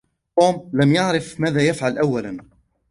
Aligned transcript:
توم 0.39 0.69
لم 0.73 0.93
يعرف 0.95 1.39
ماذا 1.39 1.61
يفعل 1.61 1.97
أولا. 1.97 2.45